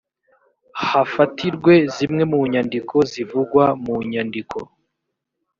[0.87, 4.57] hafatirwe zimwe mu nyandiko zivugwa munyandiko